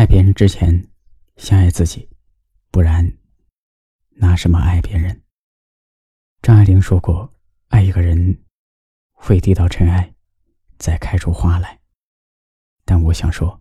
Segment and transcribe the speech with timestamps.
[0.00, 0.88] 爱别人之前，
[1.36, 2.08] 先爱自己，
[2.70, 3.18] 不然，
[4.12, 5.20] 拿什么爱别人？
[6.40, 7.34] 张爱玲说过
[7.68, 8.42] ：“爱一个人，
[9.12, 10.14] 会低到尘埃，
[10.78, 11.80] 再开出花来。”
[12.86, 13.60] 但我想说，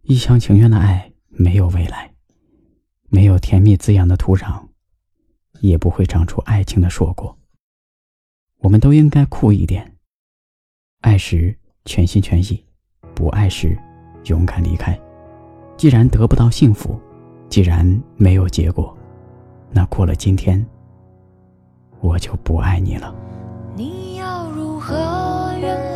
[0.00, 2.14] 一厢情愿的爱没有未来，
[3.10, 4.68] 没有甜蜜滋养的土壤，
[5.60, 7.38] 也不会长出爱情的硕果。
[8.60, 9.98] 我们都应该酷一点，
[11.02, 11.54] 爱时
[11.84, 12.64] 全心全意，
[13.14, 13.78] 不爱时
[14.24, 14.98] 勇敢离开。
[15.76, 16.98] 既然得不到幸福，
[17.50, 17.86] 既然
[18.16, 18.96] 没有结果，
[19.70, 20.64] 那过了今天，
[22.00, 23.14] 我就不爱你了。
[23.74, 24.94] 你要如何
[25.60, 25.95] 原谅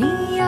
[0.00, 0.39] 你。